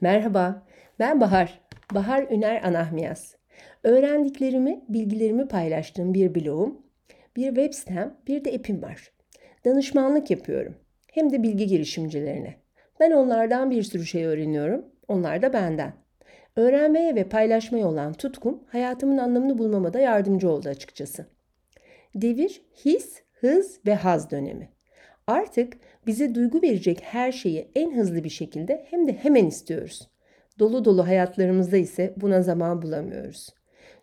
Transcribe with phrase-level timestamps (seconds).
[0.00, 0.66] Merhaba,
[0.98, 1.60] ben Bahar.
[1.94, 3.36] Bahar Üner Anahmiyaz.
[3.84, 6.82] Öğrendiklerimi, bilgilerimi paylaştığım bir blogum,
[7.36, 9.12] bir web sitem, bir de app'im var.
[9.64, 10.74] Danışmanlık yapıyorum.
[11.12, 12.54] Hem de bilgi girişimcilerine.
[13.00, 15.92] Ben onlardan bir sürü şey öğreniyorum, onlar da benden.
[16.56, 21.37] Öğrenmeye ve paylaşmaya olan tutkum hayatımın anlamını bulmama da yardımcı oldu açıkçası.
[22.22, 24.68] Devir, his, hız ve haz dönemi.
[25.26, 25.72] Artık
[26.06, 30.08] bize duygu verecek her şeyi en hızlı bir şekilde hem de hemen istiyoruz.
[30.58, 33.48] Dolu dolu hayatlarımızda ise buna zaman bulamıyoruz.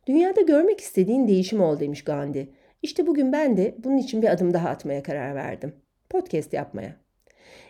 [0.08, 2.50] Dünyada görmek istediğin değişim ol demiş Gandhi.
[2.82, 5.76] İşte bugün ben de bunun için bir adım daha atmaya karar verdim.
[6.10, 6.96] Podcast yapmaya.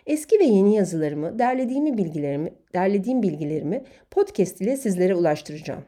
[0.06, 5.84] Eski ve yeni yazılarımı, derlediğimi bilgilerimi, derlediğim bilgilerimi podcast ile sizlere ulaştıracağım.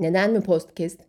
[0.00, 1.00] Neden mi podcast?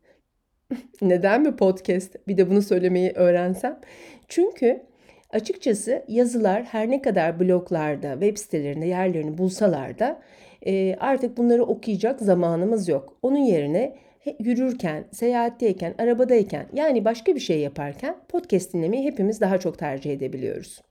[1.02, 2.28] Neden mi podcast?
[2.28, 3.80] Bir de bunu söylemeyi öğrensem.
[4.28, 4.84] Çünkü
[5.30, 10.22] açıkçası yazılar her ne kadar bloglarda, web sitelerinde yerlerini bulsalar da
[10.66, 13.18] e, artık bunları okuyacak zamanımız yok.
[13.22, 13.96] Onun yerine
[14.40, 20.82] yürürken, seyahatteyken, arabadayken yani başka bir şey yaparken podcast dinlemeyi hepimiz daha çok tercih edebiliyoruz.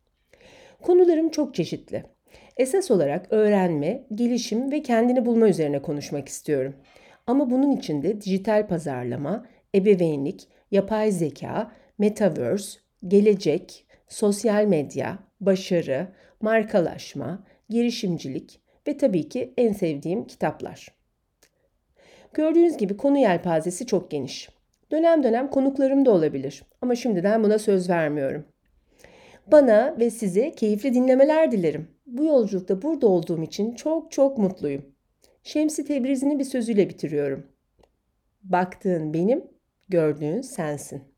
[0.83, 2.05] Konularım çok çeşitli.
[2.57, 6.75] Esas olarak öğrenme, gelişim ve kendini bulma üzerine konuşmak istiyorum.
[7.27, 16.09] Ama bunun için de dijital pazarlama, ebeveynlik, yapay zeka, metaverse, gelecek, sosyal medya, başarı,
[16.41, 20.89] markalaşma, girişimcilik ve tabii ki en sevdiğim kitaplar.
[22.35, 24.49] Gördüğünüz gibi konu yelpazesi çok geniş.
[24.93, 28.45] Dönem dönem konuklarım da olabilir ama şimdiden buna söz vermiyorum.
[29.47, 31.89] Bana ve size keyifli dinlemeler dilerim.
[32.07, 34.85] Bu yolculukta burada olduğum için çok çok mutluyum.
[35.43, 37.47] Şemsi Tebriz'ini bir sözüyle bitiriyorum.
[38.43, 39.45] Baktığın benim,
[39.89, 41.14] gördüğün sensin.